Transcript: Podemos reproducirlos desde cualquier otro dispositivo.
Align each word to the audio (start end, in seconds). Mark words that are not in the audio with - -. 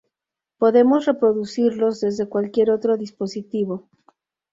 Podemos 0.57 1.05
reproducirlos 1.05 1.99
desde 2.01 2.27
cualquier 2.27 2.71
otro 2.71 2.97
dispositivo. 2.97 3.87